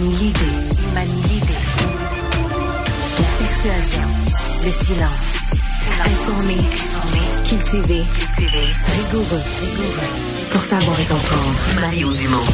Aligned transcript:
manie 0.00 0.16
l'idée, 0.16 0.40
manie 0.94 1.22
l'idée. 1.28 1.54
La 3.18 3.38
persuasion, 3.38 4.08
le 4.64 4.70
silence. 4.70 5.36
Informer, 6.06 6.54
informer, 6.54 7.28
cultiver, 7.44 8.00
cultiver. 8.18 8.66
Rigoureux, 8.96 9.42
rigoureux. 9.60 10.10
Pour 10.50 10.62
savoir 10.62 10.98
et 11.00 11.04
comprendre. 11.04 11.58
Mario 11.80 12.12
Dumont. 12.14 12.46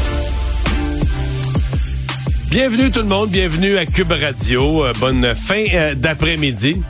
Bienvenue 2.50 2.90
tout 2.90 3.00
le 3.00 3.06
monde, 3.06 3.30
bienvenue 3.30 3.76
à 3.76 3.86
Cube 3.86 4.12
Radio. 4.12 4.84
Euh, 4.84 4.92
bonne 4.98 5.34
fin 5.36 5.64
euh, 5.72 5.94
d'après-midi. 5.94 6.82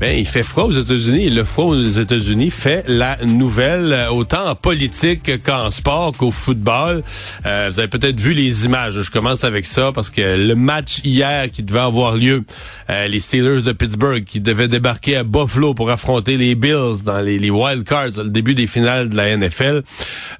Ben, 0.00 0.16
il 0.16 0.26
fait 0.26 0.44
froid 0.44 0.64
aux 0.64 0.70
États-Unis 0.70 1.28
le 1.28 1.42
froid 1.42 1.64
aux 1.66 1.82
États-Unis 1.82 2.50
fait 2.50 2.84
la 2.86 3.16
nouvelle, 3.24 3.92
euh, 3.92 4.10
autant 4.10 4.48
en 4.48 4.54
politique 4.54 5.42
qu'en 5.42 5.72
sport 5.72 6.12
qu'au 6.16 6.30
football. 6.30 7.02
Euh, 7.46 7.70
vous 7.72 7.80
avez 7.80 7.88
peut-être 7.88 8.20
vu 8.20 8.32
les 8.32 8.64
images. 8.64 9.00
Je 9.00 9.10
commence 9.10 9.42
avec 9.42 9.66
ça 9.66 9.90
parce 9.92 10.08
que 10.08 10.20
le 10.20 10.54
match 10.54 11.00
hier 11.02 11.50
qui 11.50 11.64
devait 11.64 11.80
avoir 11.80 12.14
lieu, 12.14 12.44
euh, 12.90 13.08
les 13.08 13.18
Steelers 13.18 13.62
de 13.62 13.72
Pittsburgh 13.72 14.22
qui 14.22 14.38
devaient 14.38 14.68
débarquer 14.68 15.16
à 15.16 15.24
Buffalo 15.24 15.74
pour 15.74 15.90
affronter 15.90 16.36
les 16.36 16.54
Bills 16.54 17.02
dans 17.04 17.20
les, 17.20 17.40
les 17.40 17.50
Wild 17.50 17.82
Cards, 17.82 18.18
le 18.18 18.30
début 18.30 18.54
des 18.54 18.68
finales 18.68 19.08
de 19.08 19.16
la 19.16 19.36
NFL, 19.36 19.82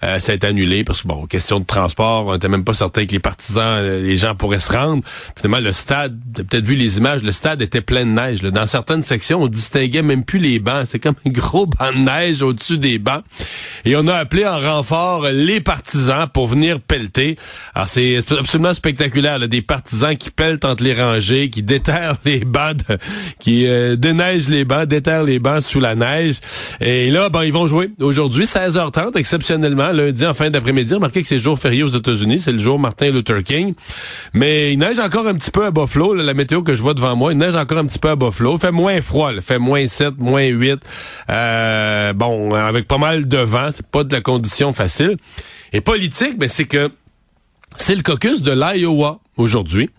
ça 0.00 0.33
a 0.33 0.34
été 0.34 0.47
annulé 0.47 0.84
parce 0.84 1.02
que 1.02 1.09
bon, 1.09 1.27
question 1.27 1.59
de 1.59 1.64
transport, 1.64 2.27
on 2.27 2.33
n'était 2.33 2.48
même 2.48 2.64
pas 2.64 2.75
certain 2.75 3.06
que 3.06 3.12
les 3.12 3.19
partisans, 3.19 3.84
les 3.84 4.16
gens 4.16 4.36
pourraient 4.36 4.61
se 4.61 4.72
rendre. 4.72 5.02
Finalement, 5.36 5.61
le 5.61 5.72
stade, 5.72 6.16
vous 6.27 6.41
avez 6.41 6.48
peut-être 6.48 6.64
vu 6.64 6.77
les 6.77 6.98
images, 6.98 7.22
le 7.25 7.33
stade 7.33 7.61
était 7.62 7.80
plein 7.80 8.05
de 8.05 8.11
neige. 8.11 8.42
Dans 8.42 8.66
certaines 8.66 9.02
sections, 9.02 9.48
on 9.48 9.51
distinguait 9.51 10.02
même 10.02 10.25
plus 10.25 10.38
les 10.38 10.59
bancs. 10.59 10.87
C'est 10.87 10.98
comme 10.98 11.15
un 11.27 11.30
gros 11.30 11.66
banc 11.79 11.93
de 11.93 11.98
neige 11.98 12.43
au-dessus 12.43 12.79
des 12.79 12.98
bancs. 12.98 13.25
Et 13.84 13.97
on 13.97 14.06
a 14.06 14.15
appelé 14.15 14.47
en 14.47 14.61
renfort 14.61 15.27
les 15.33 15.61
partisans 15.61 16.29
pour 16.33 16.47
venir 16.47 16.80
pelleter. 16.80 17.37
Alors, 17.75 17.89
c'est 17.89 18.19
absolument 18.39 18.75
spectaculaire. 18.75 19.39
Des 19.48 19.62
partisans 19.62 20.17
qui 20.17 20.31
pelletent 20.31 20.64
entre 20.64 20.84
les 20.84 20.95
rangées, 20.95 21.48
qui 21.50 21.62
déterrent 21.62 22.17
les 22.25 22.41
bancs, 22.41 22.78
qui 23.41 23.67
euh, 23.67 23.97
déneigent 23.97 24.48
les 24.48 24.64
bancs, 24.64 24.87
déterrent 24.87 25.25
les 25.25 25.39
bancs 25.39 25.62
sous 25.62 25.81
la 25.81 25.94
neige. 25.94 26.37
Et 26.81 27.11
là, 27.11 27.28
ben, 27.28 27.44
ils 27.44 27.53
vont 27.53 27.67
jouer 27.67 27.89
aujourd'hui, 28.00 28.44
16h30, 28.44 29.17
exceptionnellement, 29.17 29.91
lundi 29.92 30.27
en 30.27 30.34
fin 30.34 30.50
d'après-midi. 30.50 30.94
Remarquez 30.94 31.22
que 31.22 31.28
c'est 31.28 31.39
jour 31.39 31.59
férié 31.59 31.83
aux 31.83 31.89
États-Unis. 31.89 32.41
C'est 32.41 32.53
le 32.53 32.59
jour 32.59 32.78
Martin 32.78 33.11
Luther 33.11 33.42
King. 33.42 33.75
Mais 34.34 34.72
il 34.72 34.78
neige 34.78 34.98
encore 34.98 35.27
un 35.27 35.34
petit 35.34 35.50
peu 35.50 35.65
à 35.65 35.70
Buffalo. 35.70 36.15
la 36.15 36.34
météo 36.34 36.62
que 36.62 36.75
je 36.75 36.83
vois 36.83 36.94
devant 36.94 37.17
moi, 37.17 37.33
il 37.33 37.39
neige 37.39 37.56
encore 37.56 37.78
un 37.78 37.87
petit 37.87 37.98
peu 37.98 38.11
à 38.11 38.17
Buffalo. 38.17 38.55
Il 38.56 38.61
fait 38.61 38.72
moins 38.72 39.00
froid. 39.00 39.33
Il 39.39 39.42
fait 39.42 39.58
moins 39.58 39.86
7, 39.86 40.19
moins 40.19 40.44
8. 40.44 40.81
Euh, 41.31 42.12
bon, 42.12 42.55
avec 42.55 42.86
pas 42.89 42.98
mal 42.98 43.27
de 43.27 43.39
vent, 43.39 43.70
c'est 43.70 43.86
pas 43.86 44.05
de 44.05 44.12
la 44.12 44.20
condition 44.20 44.72
facile. 44.72 45.17
Et 45.72 45.81
politique, 45.81 46.33
mais 46.33 46.47
ben, 46.47 46.48
c'est 46.48 46.64
que 46.64 46.91
c'est 47.77 47.94
le 47.94 48.03
caucus 48.03 48.42
de 48.42 48.53
l'Iowa 48.53 49.20
aujourd'hui. 49.36 49.91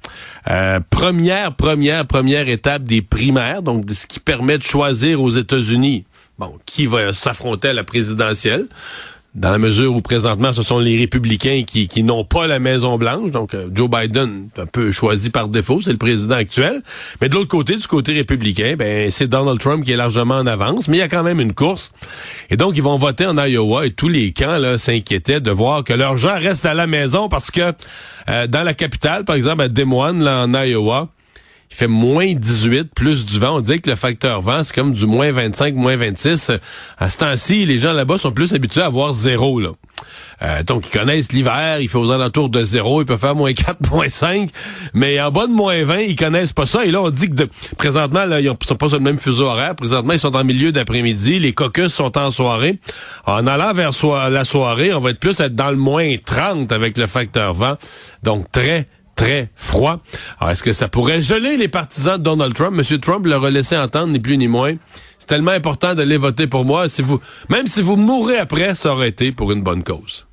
Euh, 0.50 0.80
première, 0.90 1.56
première, 1.56 2.06
première 2.06 2.50
étape 2.50 2.84
des 2.84 3.02
primaires, 3.02 3.62
donc 3.62 3.90
ce 3.92 4.06
qui 4.06 4.20
permet 4.20 4.58
de 4.58 4.64
choisir 4.64 5.22
aux 5.22 5.30
États-Unis, 5.30 6.06
bon, 6.38 6.60
qui 6.66 6.86
va 6.86 7.14
s'affronter 7.14 7.70
à 7.70 7.74
la 7.74 7.84
présidentielle 7.84 8.68
dans 9.36 9.52
la 9.52 9.60
mesure 9.60 9.96
où 9.96 10.02
présentement 10.02 10.54
ce 10.54 10.64
sont 10.64 10.80
les 10.80 10.98
républicains 10.98 11.64
qui, 11.66 12.04
n'ont 12.04 12.24
pas 12.24 12.48
la 12.48 12.60
Maison 12.60 12.98
Blanche, 12.98 13.32
donc 13.32 13.54
euh, 13.54 13.70
Joe 13.74 13.90
Biden 13.90 14.50
un 14.58 14.66
peu 14.66 14.92
choisi 14.92 15.30
par 15.30 15.48
défaut, 15.48 15.82
c'est 15.82 15.92
le 15.92 15.98
président 15.98 16.36
actuel. 16.36 16.82
Mais 17.22 17.30
de 17.30 17.36
l'autre 17.36 17.50
côté, 17.50 17.76
du 17.76 17.88
côté 17.88 18.14
républicain, 18.14 18.76
ben 18.78 19.12
c'est 19.12 19.28
Donald 19.28 19.60
Trump 19.60 19.86
qui 19.86 19.92
est 19.92 19.98
largement 19.98 20.36
en 20.36 20.48
avance, 20.48 20.88
mais 20.88 20.98
il 20.98 21.00
y 21.00 21.04
a 21.04 21.08
quand 21.08 21.24
même 21.24 21.40
une 21.40 21.54
course. 21.54 21.92
Et 22.50 22.58
donc 22.58 22.76
ils 22.76 22.84
vont 22.84 22.98
voter 22.98 23.26
en 23.28 23.38
Iowa 23.38 23.86
et 23.86 23.92
tous 23.92 24.10
les 24.10 24.32
camps 24.32 24.58
là 24.58 24.78
s'inquiétaient 24.78 25.42
de 25.42 25.52
voir 25.52 25.84
que 25.84 25.94
leurs 25.94 26.18
gens 26.18 26.40
restent 26.40 26.66
à 26.66 26.74
la 26.74 26.88
maison 26.88 27.30
parce 27.30 27.52
que 27.52 27.74
euh, 28.30 28.48
dans 28.48 28.64
la 28.64 28.74
capitale, 28.74 29.26
par 29.26 29.36
exemple 29.36 29.62
à 29.62 29.68
Des 29.68 29.86
Moines, 29.86 30.24
là 30.24 30.44
en 30.44 30.54
Iowa, 30.54 31.10
il 31.72 31.76
fait 31.76 31.88
moins 31.88 32.34
18, 32.34 32.94
plus 32.96 33.26
du 33.26 33.40
vent. 33.40 33.58
On 33.58 33.62
dit 33.62 33.80
que 33.80 33.90
le 33.90 33.96
facteur 33.96 34.42
vent, 34.42 34.64
c'est 34.64 34.74
comme 34.74 34.94
du 34.94 35.06
moins 35.06 35.32
25, 35.32 35.76
moins 35.76 35.96
26. 35.96 36.52
À 36.98 37.10
ce 37.10 37.18
temps-ci, 37.18 37.66
les 37.66 37.78
gens 37.80 37.94
là-bas 37.94 38.18
sont 38.18 38.32
plus 38.32 38.54
habitués 38.54 38.82
à 38.82 38.88
avoir 38.88 39.14
zéro, 39.14 39.60
là. 39.60 39.70
Euh, 40.42 40.64
donc, 40.64 40.86
ils 40.88 40.98
connaissent 40.98 41.32
l'hiver, 41.32 41.80
il 41.82 41.90
fait 41.90 41.98
aux 41.98 42.12
alentours 42.12 42.50
de 42.50 42.64
zéro, 42.64 43.02
il 43.02 43.06
peut 43.06 43.18
faire 43.18 43.36
moins 43.36 43.54
4, 43.54 43.78
moins 43.92 44.10
5, 44.10 44.50
mais 44.94 45.20
en 45.22 45.32
bas 45.32 45.48
de 45.48 45.52
moins 45.52 45.84
20, 45.84 46.00
ils 46.00 46.16
connaissent 46.16 46.54
pas 46.54 46.66
ça. 46.66 46.86
Et 46.86 46.92
là, 46.92 47.02
on 47.02 47.10
dit 47.10 47.30
que 47.30 47.36
de, 47.36 47.50
présentement, 47.78 48.26
là, 48.26 48.40
ils 48.40 48.48
sont 48.66 48.76
pas 48.76 48.88
sur 48.88 48.98
le 48.98 49.04
même 49.04 49.20
fuseau 49.20 49.46
horaire. 49.46 49.76
Présentement, 49.76 50.14
ils 50.14 50.20
sont 50.20 50.36
en 50.36 50.44
milieu 50.44 50.72
d'après-midi, 50.72 51.40
les 51.40 51.54
caucus 51.54 51.94
sont 51.94 52.18
en 52.18 52.32
soirée. 52.32 52.80
En 53.26 53.46
allant 53.48 53.74
vers 53.74 53.92
la 54.30 54.46
soirée, 54.46 54.94
on 54.94 55.00
va 55.00 55.12
être 55.12 55.20
plus 55.20 55.40
être 55.40 55.56
dans 55.56 55.72
le 55.72 55.78
moins 55.78 56.16
30 56.24 56.72
avec 56.72 56.98
le 56.98 57.08
facteur 57.08 57.54
vent. 57.54 57.76
Donc, 58.24 58.52
très, 58.52 58.88
très 59.20 59.50
froid. 59.56 60.00
Alors, 60.40 60.52
est-ce 60.52 60.64
que 60.64 60.72
ça 60.72 60.88
pourrait 60.88 61.22
geler 61.22 61.58
les 61.58 61.68
partisans 61.68 62.18
de 62.18 62.24
Donald 62.24 62.54
Trump? 62.54 62.76
Monsieur 62.76 63.00
Trump 63.00 63.26
leur 63.26 63.44
a 63.44 63.50
laissé 63.50 63.76
entendre, 63.76 64.14
ni 64.14 64.20
plus 64.20 64.38
ni 64.38 64.48
moins. 64.48 64.76
C'est 65.18 65.28
tellement 65.28 65.52
important 65.52 65.94
d'aller 65.94 66.16
voter 66.16 66.48
pour 66.48 66.64
moi. 66.64 66.88
Si 66.88 67.02
vous, 67.02 67.20
même 67.50 67.68
si 67.68 67.82
vous 67.82 67.98
mourrez 67.98 68.38
après, 68.38 68.76
ça 68.76 68.94
aurait 68.94 69.10
été 69.10 69.34
pour 69.34 69.52
une 69.52 69.62
bonne 69.62 69.84
cause. 69.84 70.29